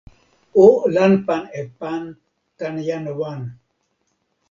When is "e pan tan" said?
1.61-2.75